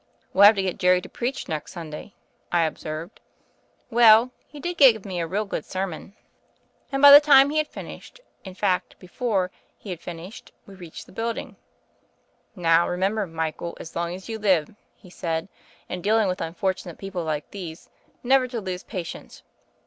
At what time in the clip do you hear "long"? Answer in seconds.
13.95-14.15